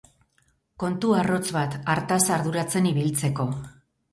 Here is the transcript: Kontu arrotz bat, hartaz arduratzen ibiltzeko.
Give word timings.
Kontu 0.83 1.11
arrotz 1.17 1.45
bat, 1.57 1.77
hartaz 1.97 2.19
arduratzen 2.39 2.89
ibiltzeko. 2.93 3.51